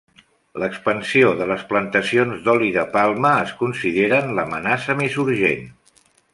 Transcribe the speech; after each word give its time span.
L'expansió 0.61 1.27
de 1.41 1.47
les 1.51 1.65
plantacions 1.73 2.41
d'oli 2.47 2.71
de 2.79 2.87
palma 2.97 3.35
es 3.45 3.55
consideren 3.61 4.35
l'amenaça 4.41 4.97
més 5.05 5.23
urgent. 5.29 5.67